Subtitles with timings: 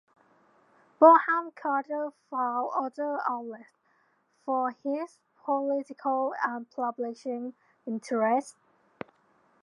[0.99, 3.69] Bonham Carter found other outlets
[4.43, 7.53] for his political and publishing
[7.85, 8.55] interests.